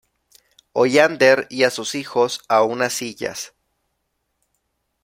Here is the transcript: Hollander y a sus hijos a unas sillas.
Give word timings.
Hollander 0.73 1.45
y 1.51 1.61
a 1.63 1.69
sus 1.69 1.93
hijos 1.93 2.41
a 2.49 2.63
unas 2.63 2.91
sillas. 2.93 3.53